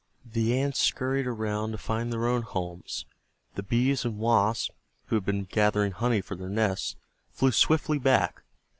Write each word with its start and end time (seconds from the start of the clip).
The 0.25 0.59
Ants 0.59 0.79
scurried 0.79 1.27
around 1.27 1.73
to 1.73 1.77
find 1.77 2.11
their 2.11 2.25
own 2.25 2.41
homes. 2.41 3.05
The 3.53 3.61
Bees 3.61 4.03
and 4.03 4.17
Wasps, 4.17 4.71
who 5.09 5.15
had 5.15 5.25
been 5.25 5.43
gathering 5.43 5.91
honey 5.91 6.21
for 6.21 6.33
their 6.35 6.49
nests, 6.49 6.95
flew 7.31 7.51
swiftly 7.51 7.99
back. 7.99 8.41